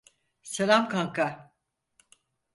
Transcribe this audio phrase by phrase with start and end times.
[0.43, 1.53] Selam kanka.